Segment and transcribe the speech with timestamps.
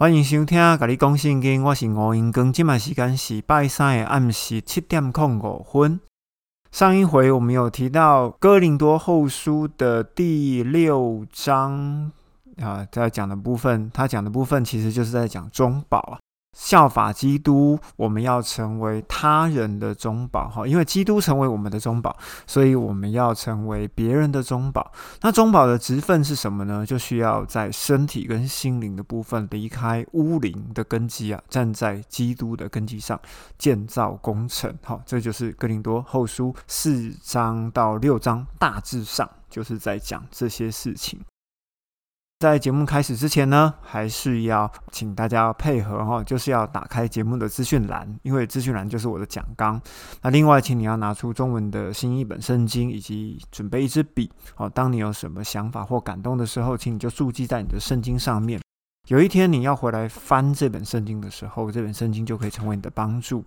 [0.00, 2.50] 欢迎收听《甲你讲圣经》，我是吴英庚。
[2.50, 6.00] 今晚时间是拜三的暗时七点空五分。
[6.72, 12.10] 上一回我们有提到《哥林多后书》的第六章
[12.62, 16.18] 啊，在讲的部分，他讲的部分其实就是在讲中保啊。
[16.52, 22.16] 效法基督，我们要成为他人的中保哈，因为基督成为我们的中保，
[22.46, 24.92] 所以我们要成为别人的中保。
[25.22, 26.84] 那中保的职分是什么呢？
[26.84, 33.18] 就需要在身体跟心灵的部分离开乌灵的根基啊，站在基督的根基上
[33.56, 34.76] 建造工程。
[34.82, 41.20] 好，这就是哥林多后书四章到六章，大致上就是在讲这些事情。
[42.40, 49.78] 在节目开始之前呢，还是要请大家配合哈，就是要打开节目的资讯栏，因为资讯栏就是我的讲纲。
[50.22, 54.32] 那另外，请你要拿出中文的新一本圣经，以及准备一支笔。
[54.54, 58.58] 好，当你有什么想法或感动的时候，请你就注记在你的圣经上面。
[59.08, 63.44] 有一天你要回来翻这本圣经的时候，这本圣经就可以成为你的帮助。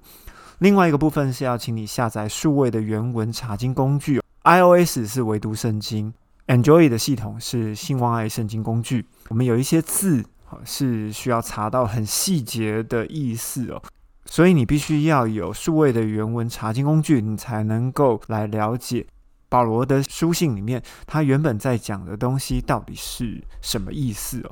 [0.59, 6.13] 另外一个部分是要请你下载数位的原文查经工具，iOS 是唯读圣经。
[6.47, 9.05] Enjoy 的系统是新望爱圣经工具。
[9.29, 10.23] 我们有一些字
[10.65, 13.81] 是需要查到很细节的意思哦，
[14.25, 19.07] 所以你必须要有数位的原文查经工具，你才能够来了解
[19.47, 24.51] 保罗的书信里面他原本在讲的东西到底是什么意思哦。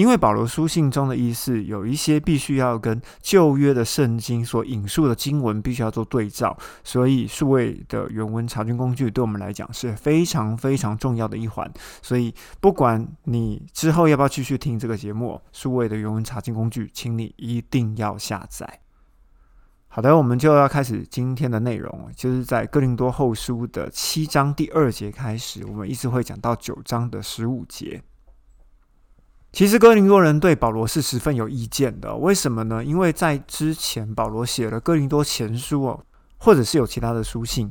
[0.00, 11.70] 因为保罗书信中的意思有一些必须要跟旧约的圣经所引述的经文必须要做对照，所以数位的原文查询工具对我们来讲是非常非常重要的一环。
[12.00, 18.80] 所以不管你之后要不要继续听这个节目，数位的原文查询工具，请你一定要下载。
[19.88, 28.02] 好的，我们就要开始今天的内容，就是在哥林多后书的七章第二节开始，我们一直会讲到九章的十五节。
[29.52, 32.84] 其实哥林多人对保罗是十分有意见的，为什么呢？
[32.84, 36.00] 因为在之前保罗写了哥林多前书哦，
[36.38, 37.70] 或者是有其他的书信，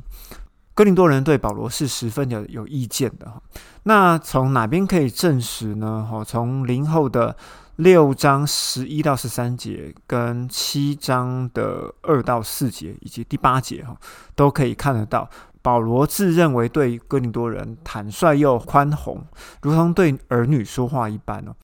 [0.74, 3.42] 哥林多人对保罗是十分的有意见的哈。
[3.84, 6.06] 那从哪边可以证实呢？
[6.08, 7.34] 哈，从零后的
[7.76, 13.96] 六章十一到十三节，跟七章的二到四节，以及第八节哈，
[14.34, 15.28] 都可以看得到，
[15.62, 19.24] 保罗自认为对哥林多人坦率又宽宏，
[19.62, 21.56] 如同对儿女说话一般哦。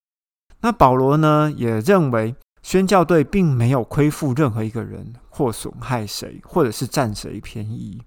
[0.66, 8.03] 那保罗呢，也认为宣教队并没有亏负任何一个人，或损害谁，或者是占谁便宜。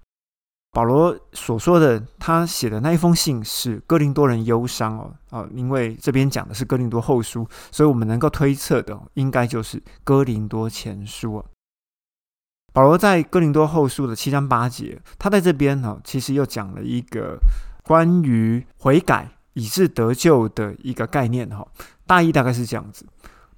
[0.74, 11.42] 保罗所说的，他写的那一封信是哥林多人忧伤哦，啊，因为这边讲的是哥林多后书，所以我们能够推测的，应该就是哥林多前书
[12.74, 17.40] 保罗在哥林多后书的七章八节，他在这边呢，其实又讲了一个
[17.86, 19.31] 关于悔改。
[19.53, 21.68] 以致得救的一个概念哈，
[22.09, 23.06] 大意大概是这样子：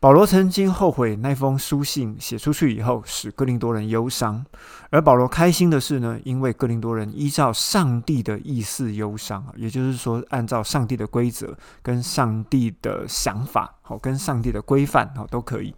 [0.02, 4.44] 保罗曾经后悔那封书信写出去以后，使哥林多人忧伤；
[4.90, 15.74] 而保罗开心的是呢，因为哥林多人依照上帝的意思忧伤也就是说，按照上帝的规则跟上帝的想法，好，跟上帝的规范，好，都可以。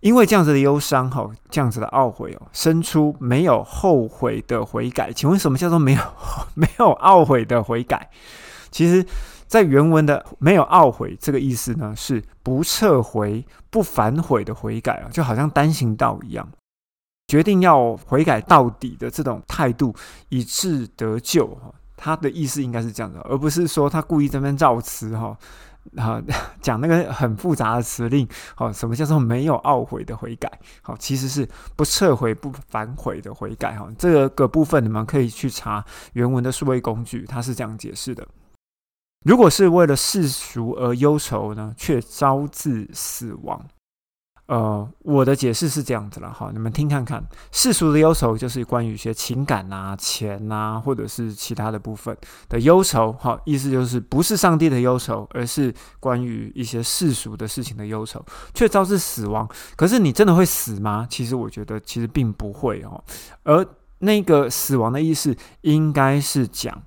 [0.00, 5.12] 因为这样子的忧伤，哈，这样子的懊悔哦，生出没有后悔的悔改。
[5.12, 6.00] 请问什么叫做没有
[6.54, 8.08] 没有懊悔的悔改？
[8.70, 9.04] 其实，
[9.52, 16.48] 在原文的没有懊悔这个意思呢，是不撤回、不反悔的悔改啊，就好像单行道一样，
[17.26, 19.94] 决定要悔改到底的这种态度，
[20.30, 21.70] 以致得救哈。
[21.98, 25.36] 他的意思应该是这样的，而不是说他故意这边造词哈，
[25.98, 26.22] 啊
[26.62, 30.50] 讲那个很复杂的词令，好，什么叫做没有懊悔的悔改？
[30.80, 31.46] 好，其实是
[31.76, 33.86] 不撤回、不反悔的悔改哈。
[33.98, 35.84] 这个部分你们可以去查
[36.14, 38.26] 原文的数位工具，它是这样解释的。
[39.22, 43.64] 如果是为了世俗而忧愁呢，却招致死亡。
[44.46, 52.14] 呃，我的解释是这样子了哈，你们听看看，世俗的忧愁就是关于一些情感啊、钱啊，或者是其他的部分
[52.48, 53.12] 的忧愁。
[53.12, 58.22] 哈，意思就是不是上帝的忧愁，而是关于一些世俗的事情的忧愁，
[58.52, 59.48] 却招致死亡。
[59.76, 61.06] 可是你真的会死吗？
[61.08, 63.02] 其实我觉得其实并不会哦。
[63.44, 63.64] 而
[64.00, 66.82] 那个死亡的意思，应该是讲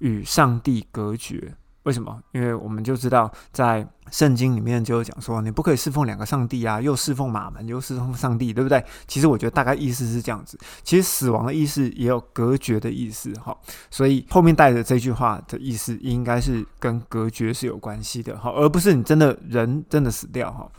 [0.00, 1.54] 与上帝隔绝。
[1.88, 2.22] 为什么？
[2.32, 8.84] 因为我们就知道，在圣经里面就有讲说，你不可以侍奉两个上帝啊，又侍奉马门，又侍奉上帝，对不对？
[9.06, 10.58] 其实我觉得大概意思是这样子。
[10.82, 13.56] 其实死亡的意思也有隔绝的意思，哈。
[13.90, 20.70] 所以后面带着这句话的意思，应该是跟隔绝是有关系的，哈，而不是你真的人真的死掉，哈。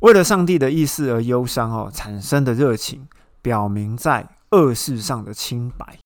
[0.00, 3.08] 为了上帝的意思而忧伤，哦，产生的热情，
[3.40, 5.96] 表明在恶事上的清白。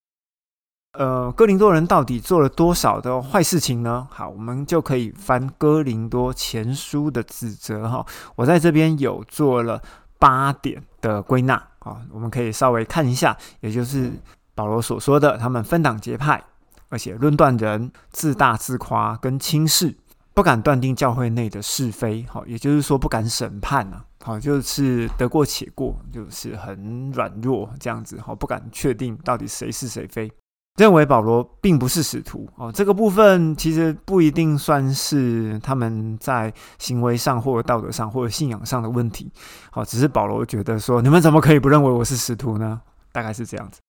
[0.98, 4.06] 呃，哥林多人到底做了多少的坏事情呢？
[4.10, 8.04] 好，我们就可以翻哥林多前书的指责哈。
[8.34, 9.82] 我在这边有做了
[10.18, 14.10] 八点的归纳啊，我们可以稍微看一下，也就是
[14.54, 16.42] 保罗所说的，他们分党结派，
[16.88, 19.94] 而且论断人，自大自夸，跟轻视，
[20.32, 30.32] 不敢断定教会内的是非，好，也就是说不敢审判呢，好，就是得过且过，就是很软弱这样子，好，不敢确定到底谁是谁非。
[30.76, 39.30] 认为保罗并不是使徒哦，这个部分其实不一定算是他们在行为上或者道德上或者信仰上的问题，
[39.70, 42.80] 好，只是保罗觉得说，你们怎么可以不认为我是使徒呢？
[43.10, 43.80] 大概是这样子。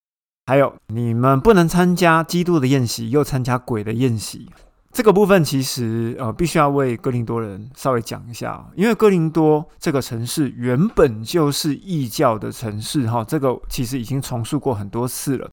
[0.46, 4.50] 还有，你们不能参加基督的宴席，又参加鬼的宴席，
[4.94, 15.50] 这个部分其实呃，必须要为哥林多人稍微讲一下，因为哥林多这个城市原本就是异教的城市哈，这个其实已经重述过很多次了。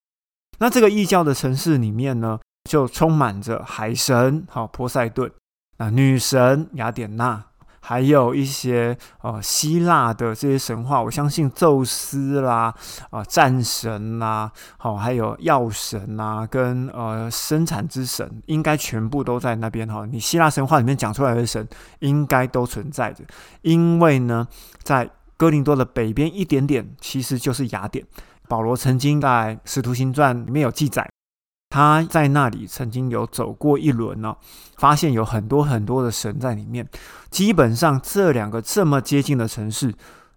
[0.59, 5.31] 那这个异教的城市里面呢，就充满着海神，好波塞顿
[5.77, 7.43] 啊，女神雅典娜，
[7.81, 11.03] 还有一些呃希腊的这些神话。
[11.03, 12.73] 我相信宙斯啦，
[13.09, 20.05] 啊战神啦，好还有药神啊，跟呃生产之神，应该全部都在那边哈。
[20.09, 21.67] 你希腊神话里面讲出来的神，
[21.99, 23.23] 应该都存在着，
[23.61, 24.47] 因为呢，
[24.81, 28.05] 在哥林多的北边一点点，其实就是雅典。
[28.47, 31.09] 保罗曾经在《使徒行传》里面有记载，
[31.69, 34.35] 他在那里曾经有走过一轮呢，
[34.77, 36.87] 发现有很多很多的神在里面。
[37.29, 39.93] 基本上这两个这么接近的城市，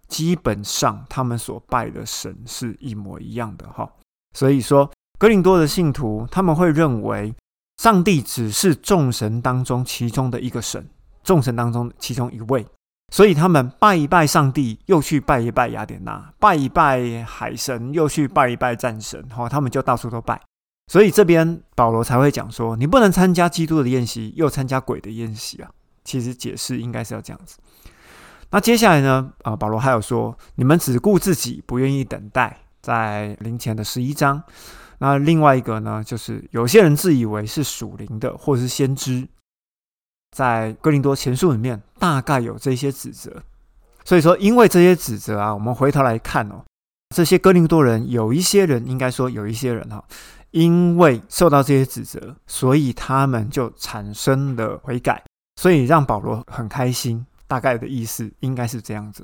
[0.07, 3.89] 基本上他们所拜的神是一模一样的哈。
[4.35, 7.33] 所以说，格林多的信徒他们会认为，
[7.77, 10.87] 上帝只是众神当中其中的一个神，
[11.23, 12.65] 众神当中其中一位。
[13.11, 20.39] 所以他们拜一拜上帝，又去拜一拜雅典娜，拜一拜海神，又去拜一拜战神，哈，他们就到处都拜。
[20.87, 25.69] 所以这边保罗才会讲说，你不能参加基督的宴席，又参加鬼的宴席啊。
[26.03, 27.57] 其实解释应该是要这样子。
[28.51, 29.31] 那接下来呢？
[29.43, 34.41] 啊，保罗还有说，你们只顾自己，不愿意等待，在灵前的十一章。
[34.97, 39.27] 那另外一个呢，就是有些人自以为是属灵的，或是先知。
[40.31, 43.43] 在哥林多前书里面，大概有这些指责，
[44.03, 46.63] 所以说，因为这些指责啊，我们回头来看哦，
[47.15, 50.03] 这些哥林多人有一些人，应该说有一些人哈，
[50.51, 55.23] 因为受到这些指责，所以他们就产生了悔改，
[55.55, 57.25] 所以让保罗很开心。
[57.47, 59.23] 大概的意思应该是这样子。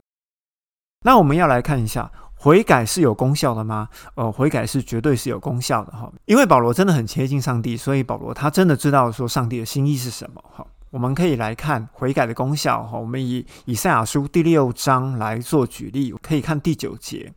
[1.03, 3.87] 那我们要来看一下，悔改是有功效的吗？
[4.15, 10.65] 呃，悔改是绝对是有功效的哈，因为保罗真的很贴近上帝，所以保罗他真的知道说上帝的心意是什么哈。
[10.95, 12.97] 我们可以来看悔改的功效哈。
[12.97, 17.33] 我们以以赛亚书第六章来做举例，可以看第九节。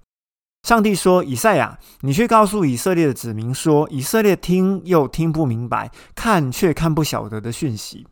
[0.63, 8.07] 上帝说：“以赛亚，你去告诉以色列的子民说，以色列听又听不明白，看却看不晓得的讯息。”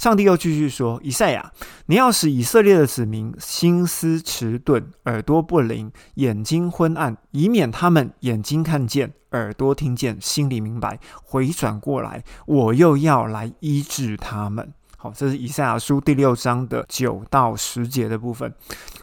[0.00, 1.52] 上帝又继续说：“以赛亚，
[1.86, 18.52] 你要使以色列的子民心思迟钝，耳朵不灵，眼睛昏暗，以免他们眼睛看见，耳朵听见，心里明白，回转过来，我又要来医治他们。”好，这是以赛亚书第六章的九到十节的部分。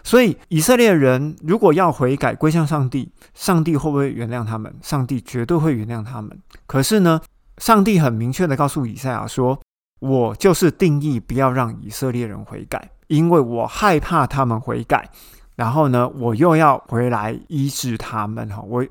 [0.04, 4.76] 所以以色列人如果要悔改归向上帝，上帝会不会原谅他们？
[4.82, 6.38] 上帝绝对会原谅他们。
[6.68, 7.22] 可是呢，
[7.60, 9.58] 上帝很明确的告诉以赛亚说
[10.02, 15.10] ：“我就是定义不要让以色列人悔改，因为我害怕他们悔改。
[15.56, 18.50] 然后呢，我又要回来医治他们。
[18.50, 18.86] 哈，我。”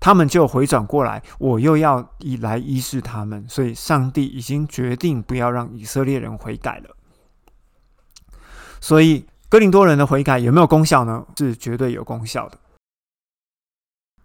[0.00, 6.96] 他们就回转过来，我又要以来医治他们，所以上帝已经决定不要让以色列人悔改了。
[8.80, 11.26] 所以哥林多人的悔改有没有功效呢？
[11.36, 12.58] 是绝对有功效的。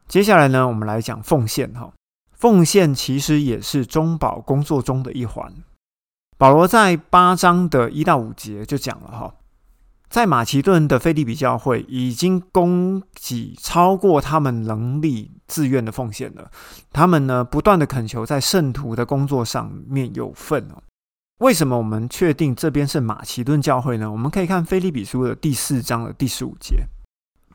[0.07, 1.91] 接下来呢，我们来讲奉献哈，
[2.31, 5.53] 奉献其实也是中保工作中的一环。
[6.37, 9.33] 保罗在八章的一到五节就讲了哈。
[10.09, 16.49] 在马其顿的菲利比教会已经供给超过他们能力自愿的奉献了。
[16.91, 20.81] 他们呢，不断的恳求在圣徒的工作上面有份哦。
[21.39, 24.09] 为什么我们确定这边是马其顿教会呢？
[24.09, 26.85] 我们可以看菲利比书的第四章的第十五节，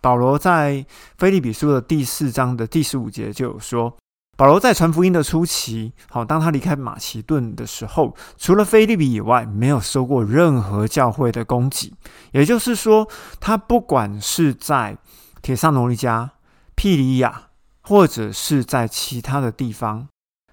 [0.02, 0.84] 保罗在
[1.16, 3.96] 菲利比书的第四章的第十五节就有说。
[4.40, 11.92] 保罗在传福音的初期，好，当他离开马其顿的时候，除了菲利比以外，没有收过任何教会的供给。
[12.32, 13.06] 也就是说，
[13.38, 14.96] 他不管是在
[15.42, 16.30] 铁萨罗尼加、
[16.74, 17.48] 庇里亚，
[17.82, 20.08] 或者是在其他的地方，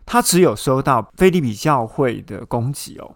[0.05, 3.15] 他只有收到菲利比教会的供给哦。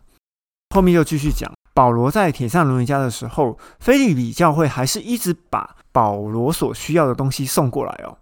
[0.74, 8.18] 后面又继续讲，保罗在铁萨罗尼加的时候，菲利比教会还是一直把保罗所需要的东西送过来哦。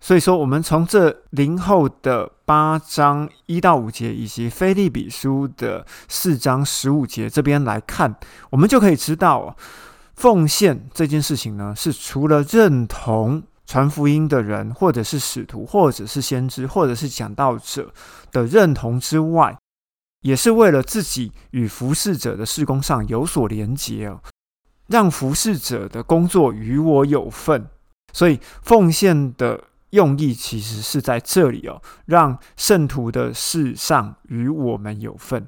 [0.00, 8.14] 所以说，我们从这零后的八章一到五节，以及菲利比书的四章十五节这边来看，
[8.50, 9.56] 我们就可以知道，
[10.14, 17.92] 奉献这件事情呢，是除了认同传福音的人，或者是使徒，或者是先知，或者是讲道者
[18.30, 19.58] 的认同之外，
[20.22, 24.20] 也是为了自己与服侍者的事工上有所连结哦，
[24.86, 27.66] 让服侍者的工作与我有份。
[28.12, 29.64] 所以奉献的。
[29.90, 35.46] 用意其实是在这里哦，让圣徒的事上与我们有份。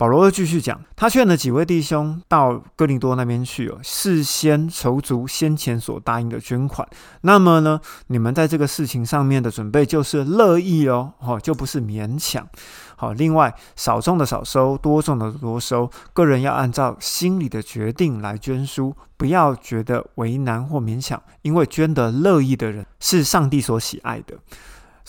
[0.00, 6.88] 保罗又继续讲，他劝了几位弟兄到哥林多那边去哦，事先筹足先前所答应的捐款。
[7.20, 12.48] 那么呢，你们在这个事情上面的准备就是乐意哦，哦，就不是勉强。
[12.96, 24.38] 好，另外少种的少收，多种的多收，个人要按照心里的决定来捐书，不要觉得为难或勉强，因为捐得乐意的人是上帝所喜爱的。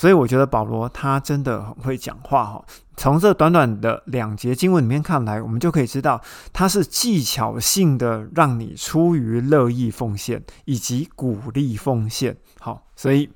[0.01, 2.65] 所以我觉得保罗他真的很会讲话哈。
[2.97, 6.19] 从这短短的两节经文里面看来，我们就可以知道
[6.51, 12.35] 他是技巧性的让你出于乐意奉献，以及鼓励奉献。
[12.59, 13.29] 好，所以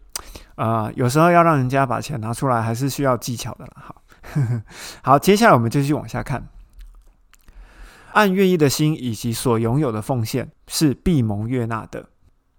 [0.55, 3.71] 呃，有时候要让人家把钱拿出来，还是需要技巧的啦。
[3.75, 4.01] 好，
[5.03, 6.47] 好，接下来我们就继续往下看。
[8.13, 12.07] 按愿意的心以及所拥有的奉献，是必蒙悦纳的。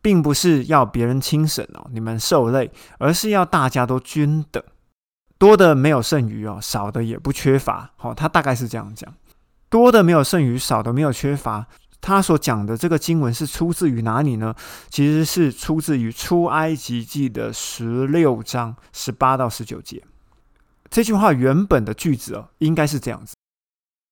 [0.06, 4.62] 并不是要别人轻省哦，你们受累，而是要大家都均等，
[5.36, 7.90] 多的没有剩余哦，少的也不缺乏。
[7.96, 9.12] 好，他大概是这样讲，
[9.68, 11.66] 多的没有剩余，少的没有缺乏。
[12.00, 14.54] 他所讲的这个经文是出自于哪里呢？
[14.88, 20.00] 其实是出自于出埃及记的十六章十八到十九节。
[20.88, 23.34] 这句话原本的句子哦，应该是这样子：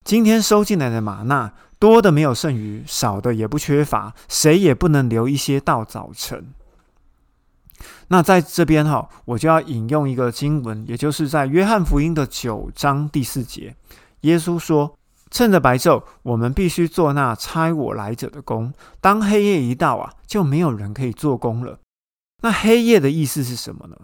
[0.03, 1.53] 今天收进来的玛纳。
[1.85, 6.55] 多的没有剩余，少的也不缺乏，谁也不能留一些到早晨。
[8.09, 13.77] 那在这边哈，我就要引用一个经文，也就是在约翰福音的九章第四节，
[14.23, 14.97] 耶稣说
[15.31, 18.73] ：“趁着白昼，我们必须做那差我来者的工；
[19.03, 21.79] 当黑夜一到啊，就没有人可以做工了。”
[22.41, 23.97] 那黑夜的意思是什么呢？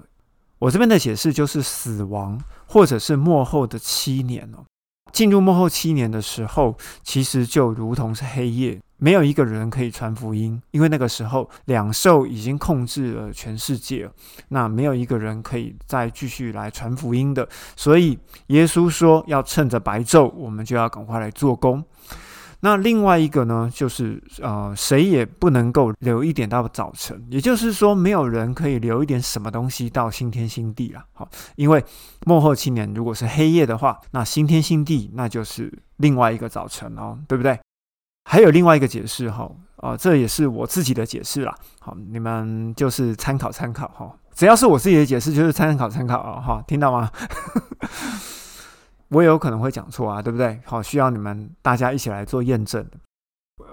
[0.58, 4.66] 我这边的解释就是死亡，或者是幕后的七年哦。
[5.12, 14.08] 进入幕后七年的时候，其实就如同是黑夜，没有一个人可以传福音，因为那个时候两兽已经控制了全世界，
[14.48, 17.48] 那没有一个人可以再继续来传福音的。
[17.76, 21.84] 所以耶稣说，要趁着白昼，我们就要赶快来做工。
[22.62, 31.02] 那另外一个呢，就是呃，谁也不能够留一点到早晨，也就是说，没有人可以留一点什么东西到新天新地了。
[31.14, 31.82] 好，因为
[32.26, 37.58] 幕后七年如果是黑夜的话，那新天新地那就是另外一个早晨哦，对不对？
[38.24, 41.54] 还有另外一个解释哈，啊，这也是我自己的解释啦。
[41.80, 47.10] 好，你们就是参考参考哈，只要是我自己的解释，就是参考参考啊，哈，听到吗？
[49.10, 50.60] 我也有可能会讲错啊，对不对？
[50.64, 52.84] 好，需要你们大家一起来做验证。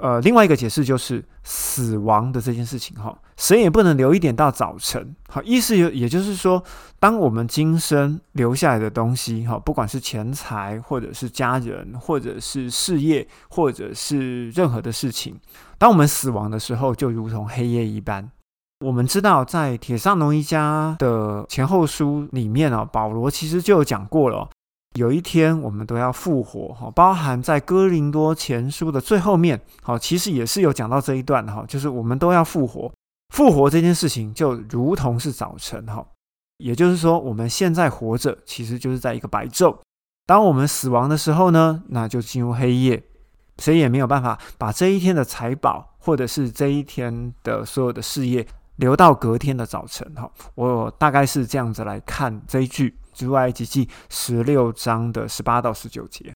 [0.01, 5.15] 呃，另外一个解释就是死亡的这件事情，哈，谁也不能留一点到早晨。
[5.29, 6.62] 好，意思也也就是说，
[7.00, 15.39] 当我们今生留下来的东西，哈，不管是钱财，或者是家人，或者是事业，或者是任何的事情，
[15.77, 18.29] 当我们死亡的时候，就如同黑夜一般。
[18.86, 24.50] 我们知道，在铁上农一家的前后书里面啊，保罗其实就有讲过了。
[24.98, 32.92] 有一天我们都要复活哈，包含在哥林多前书的最后面，好，其实也是有讲到这一段的哈，就是我们都要复活，
[33.34, 36.06] 复活这件事情就如同是早晨哈，
[36.58, 39.77] 也就是说我们现在活着，其实就是在一个白昼，
[40.25, 43.01] 当我们死亡的时候呢，那就进入黑夜，
[43.60, 48.46] 谁也没有办法把这一天的财宝或者是这一天的所有的事业
[48.77, 52.98] 留到隔天的早晨哈，我大概是这样子来看这一句。
[53.18, 56.32] 之外，及记十六章的十八到十九节，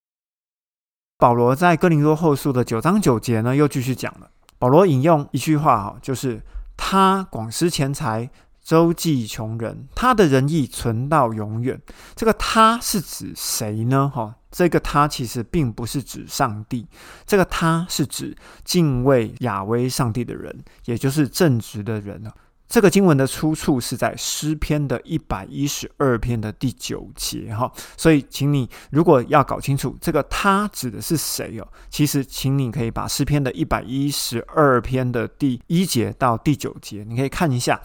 [1.19, 4.31] 保罗在哥林多后书的九章九节呢，又继续讲了。
[4.57, 6.41] 保罗引用一句话哈，就是
[6.75, 8.31] 他广施钱财，
[8.63, 11.79] 周济穷人，他的仁义存到永远。
[12.15, 14.11] 这个他是指谁呢？
[14.11, 16.87] 哈，这个他其实并不是指上帝，
[17.27, 22.33] 这个他是指敬畏亚威上帝的人，也就是正直的人了。
[22.71, 37.81] 这个经文的出处是在诗篇的一百一十二篇的第九节，哈，所以请你如果要搞清楚这个他指的是谁哦，其实请你可以把诗篇的一百一十二篇的第一节到第九节，你可以看一下。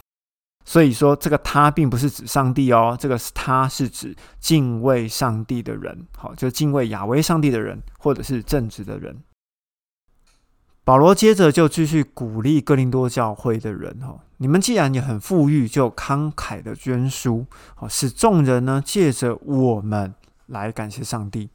[0.63, 9.17] 所以说这个他并不是指上帝哦，这个他是指敬畏上帝的人，好，就敬畏亚威上帝的人，或者是正直的人。
[10.87, 20.15] 保罗接着就继续鼓励哥林多教会的人哈，你们既然也很富裕，就慷慨的捐书，好使众人呢借着我们
[20.45, 21.49] 来感谢上帝。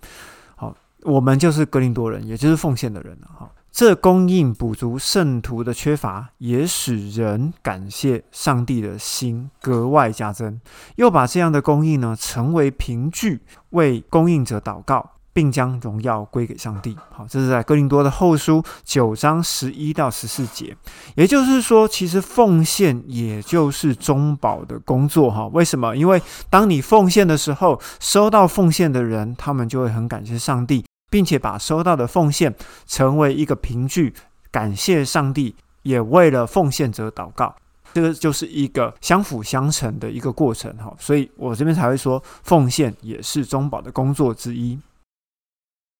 [0.54, 3.50] 好，我们就是哥林多人，也就是奉献的人哈。
[3.70, 10.60] 这供应补足圣徒的缺乏，也使人感谢上帝的心格外加增，
[10.96, 16.96] 又把这样的供应呢成为凭据，为供应者祷告，并将荣耀归给上帝。
[17.10, 20.76] 好，这是在哥林多的后书九章十一到十四节。
[21.14, 25.30] 也就是说，其实奉献也就是中保的工作。
[25.30, 25.96] 哈，为什么？
[25.96, 30.84] 因为当你奉献的时候，收到奉献的人，他们就会很感谢上帝。
[31.10, 32.54] 并且把收到的奉献
[32.86, 34.14] 成为一个凭据，
[34.50, 37.54] 感谢上帝，也为了奉献者祷告。
[37.92, 40.90] 这个就是一个相辅相成的一个过程，哈。
[40.98, 44.78] 所以我这边才会说，奉献也是中保的工作之一。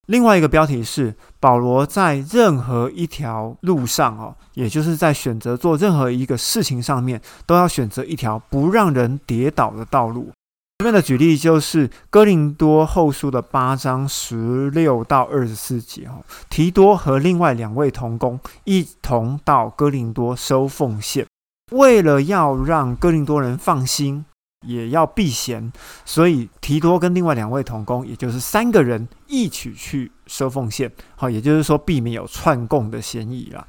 [0.09, 10.31] 另外一个标题是保罗在任何一条路上，哦，也就是在选择做任何一个事情上面，都要选择一条不让人跌倒的道路。
[10.79, 21.25] 这边的举例就是哥林多后书的八章十六到二十四节哦，提多和另外两位同工一同到哥林多收奉献，
[21.71, 24.25] 为了要让哥林多人放心，
[24.63, 25.73] 也要避嫌，
[26.05, 33.67] 所以提多跟另外两位同工，也就是三个人一起去收奉献，好，也就是说避免有串供的嫌疑了。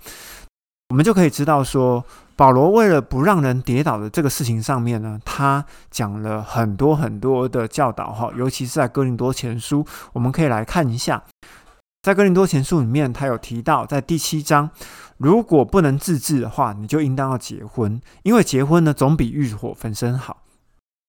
[0.89, 2.03] 我们就可以知道说。
[2.35, 11.23] 保罗为了不让人跌倒的这个事情上面呢，他讲了很多很多的教导哈，尤其是在哥林多前书，我们可以来看一下，
[12.01, 14.67] 在哥林多前书里面，他有提到在第七章，
[15.17, 20.41] 如果不能自制的话，你就应当要结婚，因为结婚呢总比欲火焚身好，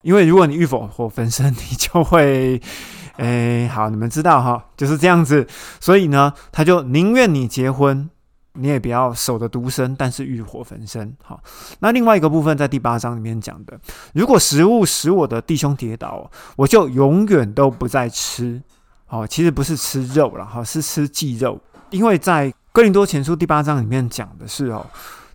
[0.05, 2.61] 因为如果你欲火焚身，你就会，
[3.17, 5.45] 哎，好，你们知道哈，就是这样子，
[5.81, 8.09] 所以呢，他就宁愿你结婚。
[8.57, 11.13] 你也不要守着独身，但是欲火焚身。
[11.25, 11.43] 好，
[11.81, 13.77] 那另外一个部分在第八章里面讲的，
[14.13, 18.63] 如果食物使我的弟兄跌倒，我就永远都不再吃。
[19.07, 21.61] 好，其实不是吃肉了，哈，是吃祭肉。
[21.91, 24.87] 因为在哥林多前书第八章里面讲的是哦，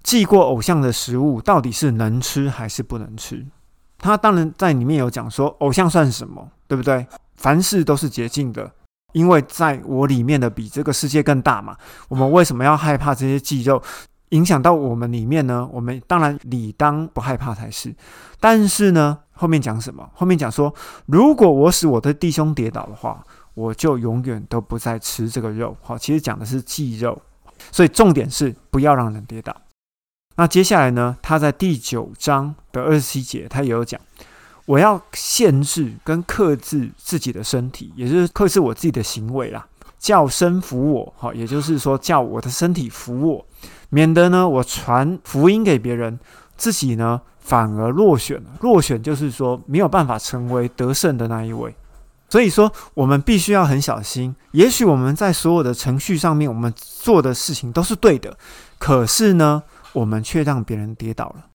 [0.02, 3.46] 祭过偶像的食物到底是能吃还是不能吃？
[4.00, 7.06] 他当然在里面有讲说，偶像算什么，对不对？
[7.36, 8.72] 凡事都是捷径的。
[9.14, 11.76] 因为在我里面的比这个世界更大嘛，
[12.10, 13.82] 我们为什么要害怕这些肌肉
[14.30, 15.68] 影响到我们里面呢？
[15.74, 17.92] 我们当然理当不害怕才是。
[18.40, 20.08] 但是呢，后面讲什么？
[20.14, 20.72] 后面讲说，
[21.08, 23.24] 如果我使我的弟兄跌倒的话，
[23.56, 25.76] 我就永远都不再吃这个肉。
[25.82, 27.20] 好，其实讲的是肌肉，
[27.72, 29.56] 所以重点是不要让人跌倒。
[30.40, 34.00] 那接下来呢，他在第九章的二十七节，他也有讲。
[34.66, 39.68] 我要限制跟克制自己的身体，也就是克制我自己的行为啦，
[40.00, 43.46] 叫身服我，好，也就是说叫我的身体服我，
[43.90, 46.18] 免得呢我传福音给别人，
[46.56, 48.50] 自己呢反而落选了。
[48.62, 51.76] 落选就是说没有办法成为得胜的那一位。
[52.30, 54.34] 所以说我们必须要很小心。
[54.52, 58.38] 也许我们在所有的程序上面，我们做的事情都是对的，
[58.78, 61.48] 可是呢，我们却让别人跌倒了。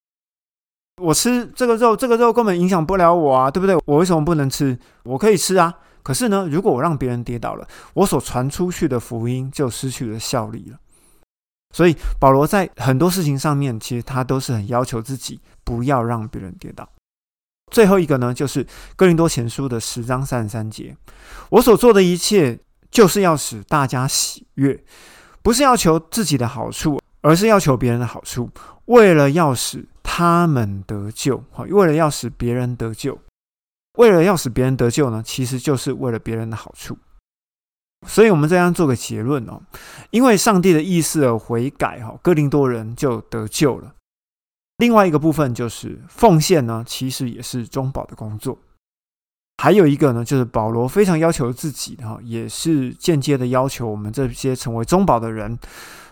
[1.02, 3.74] 我吃这个肉，这个肉根本影响不了我啊，对不对？
[3.84, 4.78] 我为什么不能吃？
[5.02, 5.74] 我可以吃啊。
[6.02, 10.78] 可是呢，如果我让别人跌倒了，我所传出去的福音就失去了效力了。
[11.74, 16.88] 所以保罗在很多事情上面，其实他都是很要求自己不要让别人跌倒。
[17.72, 20.96] 最后一个呢，就是哥林多前书的十章三十三节：
[21.50, 24.84] 我所做的一切，就是要使大家喜悦，
[25.42, 28.48] 不是要求自己的好处，而是要求别人的好处，
[28.84, 29.84] 为了要使。
[30.16, 33.18] 他们得救，哈，为了要使别人得救，
[33.98, 36.96] 为了要使别人得救呢，其实就是为了别人的好处。
[38.06, 39.60] 所以，我们这样做个结论哦，
[40.10, 43.94] 因为上帝的意思而悔改，哈，哥林多人就得救了。
[44.76, 48.56] 另外一个部分就是奉献呢，其实也是中保的工作。
[49.60, 55.58] 还有一个呢，就是保罗非常要求自己，哈，也是间接的要求我们这些成为中保的人。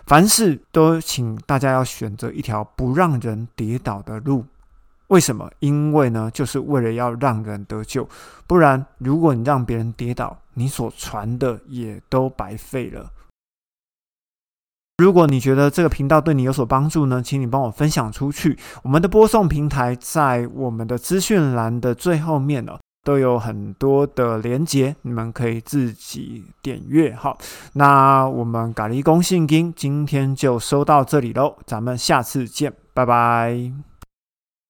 [0.05, 4.45] 凡事都请大家要选择一条不让人跌倒的路，
[5.07, 5.49] 为什么？
[5.59, 8.07] 因为呢，就是为了要让人得救。
[8.45, 13.11] 不然，如果你让别人跌倒，你所传的也都白费了。
[14.97, 18.57] 如果你觉得这个频道对你有所帮助呢，请你帮我分享出去。
[18.83, 22.77] 我们的播送平台在我们的资讯栏的最后面呢。
[23.03, 27.13] 都有很多的连接，你们可以自己点阅。
[27.13, 27.37] 好，
[27.73, 33.92] 那我们咖喱公信金今天就收到这里喽，咱们下次见，拜拜。